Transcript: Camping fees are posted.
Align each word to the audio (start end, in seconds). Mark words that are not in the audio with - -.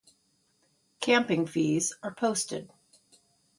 Camping 0.99 1.45
fees 1.45 1.93
are 2.01 2.11
posted. 2.15 2.71